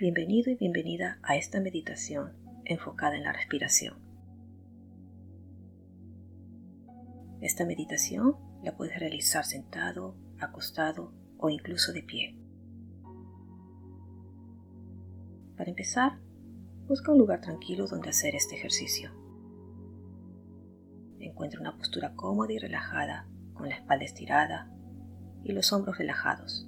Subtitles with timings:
[0.00, 2.32] Bienvenido y bienvenida a esta meditación
[2.64, 3.96] enfocada en la respiración.
[7.40, 12.38] Esta meditación la puedes realizar sentado, acostado o incluso de pie.
[15.56, 16.20] Para empezar,
[16.86, 19.10] busca un lugar tranquilo donde hacer este ejercicio.
[21.18, 24.70] Encuentra una postura cómoda y relajada con la espalda estirada
[25.42, 26.67] y los hombros relajados.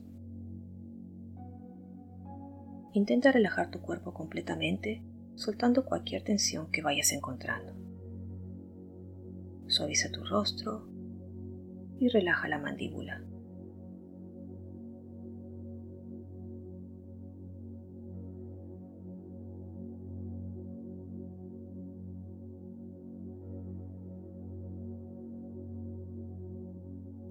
[2.93, 5.01] Intenta relajar tu cuerpo completamente,
[5.37, 7.73] soltando cualquier tensión que vayas encontrando.
[9.69, 10.89] Suaviza tu rostro
[12.01, 13.23] y relaja la mandíbula.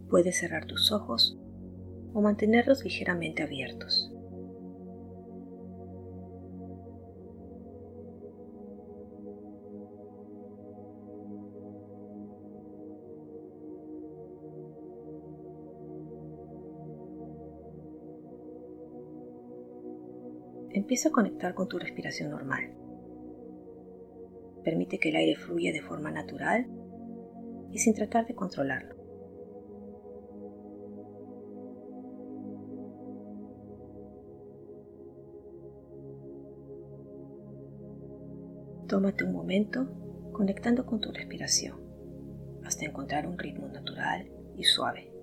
[0.10, 1.38] Puedes cerrar tus ojos
[2.14, 4.14] o mantenerlos ligeramente abiertos.
[20.80, 22.72] Empieza a conectar con tu respiración normal.
[24.64, 26.68] Permite que el aire fluya de forma natural
[27.70, 28.96] y sin tratar de controlarlo.
[38.88, 39.86] Tómate un momento
[40.32, 41.78] conectando con tu respiración
[42.64, 45.19] hasta encontrar un ritmo natural y suave.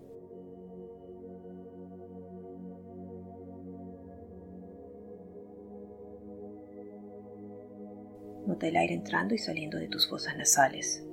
[8.56, 11.04] Nota el aire entrando y saliendo de tus fosas nasales.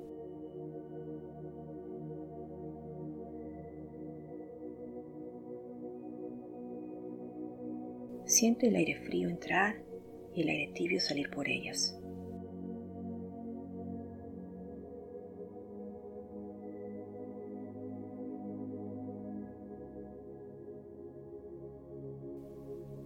[8.23, 9.75] Siente el aire frío entrar
[10.33, 11.99] y el aire tibio salir por ellas.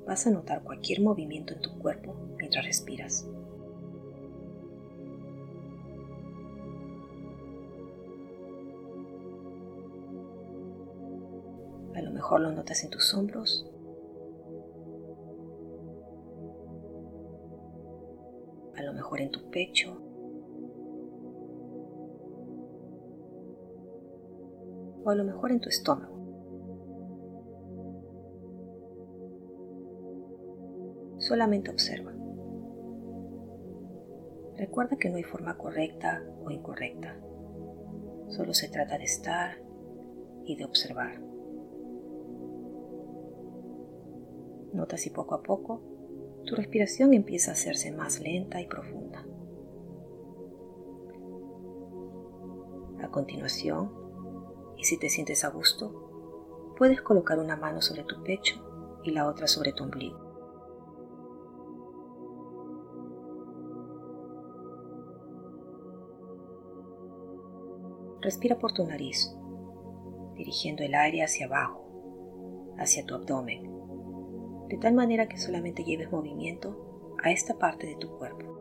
[0.05, 3.27] vas a notar cualquier movimiento en tu cuerpo mientras respiras.
[11.97, 13.67] A lo mejor lo notas en tus hombros.
[18.75, 19.99] A lo mejor en tu pecho.
[25.03, 26.15] O a lo mejor en tu estómago.
[31.17, 32.13] Solamente observa.
[34.55, 37.19] Recuerda que no hay forma correcta o incorrecta.
[38.27, 39.57] Solo se trata de estar
[40.45, 41.26] y de observar.
[44.73, 45.81] Nota si poco a poco
[46.45, 49.25] tu respiración empieza a hacerse más lenta y profunda.
[53.01, 53.91] A continuación,
[54.77, 58.55] y si te sientes a gusto, puedes colocar una mano sobre tu pecho
[59.03, 60.27] y la otra sobre tu ombligo.
[68.21, 69.35] Respira por tu nariz,
[70.35, 73.76] dirigiendo el aire hacia abajo, hacia tu abdomen,
[74.67, 78.57] de tal manera que solamente lleves movimiento a esta parte de tu cuerpo.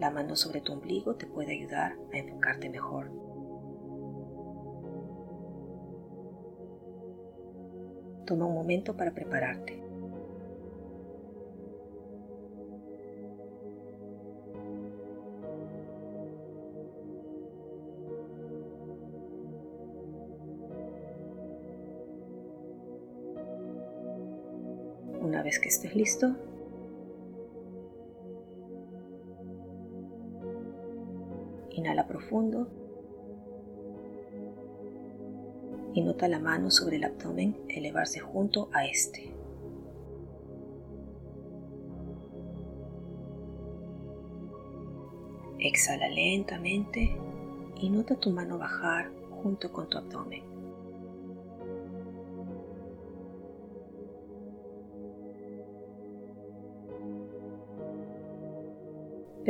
[0.00, 3.10] La mano sobre tu ombligo te puede ayudar a enfocarte mejor.
[8.24, 9.79] Toma un momento para prepararte.
[25.20, 26.34] Una vez que estés listo,
[31.70, 32.68] inhala profundo
[35.92, 39.30] y nota la mano sobre el abdomen elevarse junto a este.
[45.58, 47.14] Exhala lentamente
[47.78, 49.10] y nota tu mano bajar
[49.42, 50.49] junto con tu abdomen.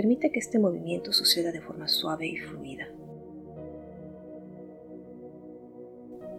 [0.01, 2.89] Permite que este movimiento suceda de forma suave y fluida.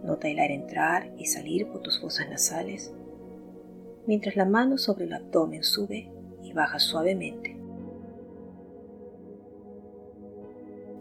[0.02, 2.92] Nota el aire entrar y salir por tus fosas nasales,
[4.04, 6.10] mientras la mano sobre el abdomen sube
[6.42, 7.56] y baja suavemente.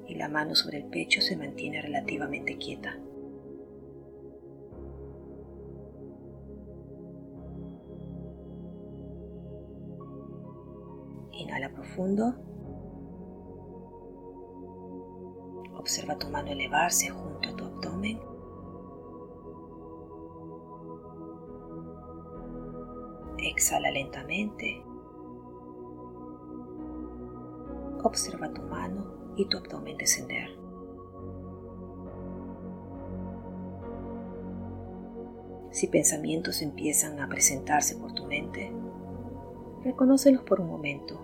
[0.07, 2.95] Y la mano sobre el pecho se mantiene relativamente quieta.
[11.31, 12.50] Inhala profundo.
[15.77, 18.19] Observa tu mano elevarse junto a tu abdomen.
[23.37, 24.83] Exhala lentamente.
[28.03, 30.49] Observa tu mano y tu abdomen descender.
[35.71, 38.73] Si pensamientos empiezan a presentarse por tu mente,
[39.83, 41.19] reconócelos por un momento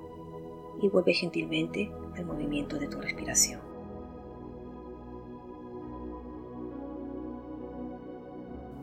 [0.81, 3.66] y vuelve gentilmente al movimiento de tu respiración.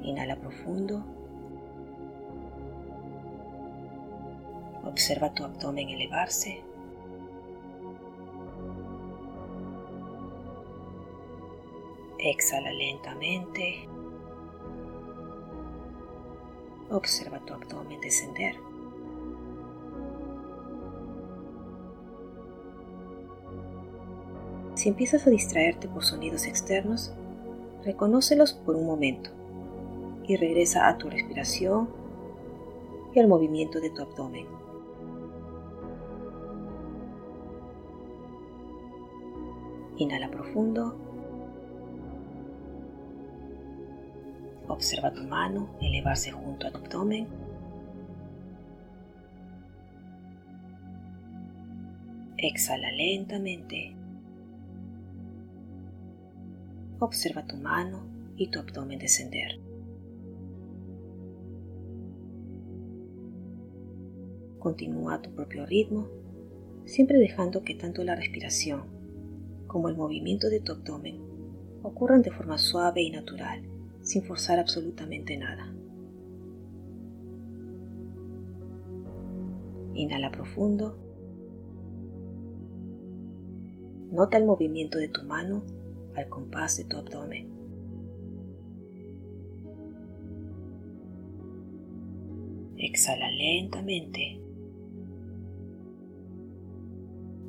[0.04, 1.02] Inhala profundo.
[4.84, 6.62] Observa tu abdomen elevarse.
[12.18, 13.88] Exhala lentamente.
[16.90, 18.56] Observa tu abdomen descender.
[24.74, 27.14] Si empiezas a distraerte por sonidos externos,
[27.84, 29.30] reconócelos por un momento
[30.26, 31.88] y regresa a tu respiración
[33.14, 34.46] y al movimiento de tu abdomen.
[39.96, 40.96] Inhala profundo.
[44.66, 47.28] Observa tu mano elevarse junto a tu abdomen.
[52.38, 53.94] Exhala lentamente.
[56.98, 58.00] Observa tu mano
[58.36, 59.60] y tu abdomen descender.
[64.64, 66.08] Continúa tu propio ritmo,
[66.86, 68.84] siempre dejando que tanto la respiración
[69.66, 71.20] como el movimiento de tu abdomen
[71.82, 73.60] ocurran de forma suave y natural,
[74.00, 75.70] sin forzar absolutamente nada.
[79.92, 80.96] Inhala profundo.
[84.12, 85.62] Nota el movimiento de tu mano
[86.14, 87.50] al compás de tu abdomen.
[92.78, 94.43] Exhala lentamente.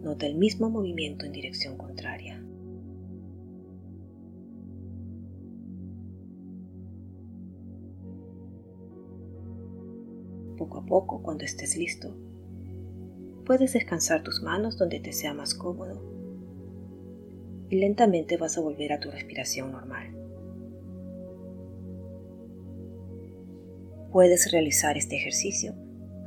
[0.06, 2.40] Nota el mismo movimiento en dirección contraria.
[10.60, 12.16] Poco a poco, cuando estés listo,
[13.48, 16.00] puedes descansar tus manos donde te sea más cómodo
[17.72, 20.16] y lentamente vas a volver a tu respiración normal.
[24.12, 25.74] Puedes realizar este ejercicio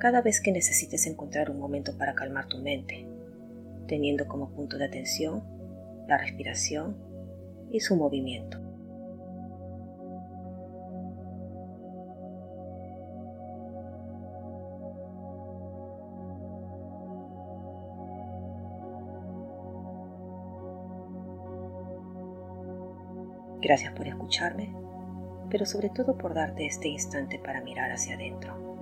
[0.01, 3.08] cada vez que necesites encontrar un momento para calmar tu mente
[3.89, 5.43] teniendo como punto de atención
[6.07, 6.97] la respiración
[7.73, 8.59] y su movimiento.
[23.61, 24.73] Gracias por escucharme,
[25.51, 28.78] pero sobre todo por darte este instante para mirar hacia adentro.